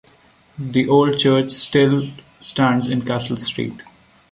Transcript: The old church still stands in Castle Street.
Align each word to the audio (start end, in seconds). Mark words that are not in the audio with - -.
The 0.57 0.87
old 0.89 1.19
church 1.19 1.51
still 1.51 2.07
stands 2.41 2.89
in 2.89 3.05
Castle 3.05 3.37
Street. 3.37 3.83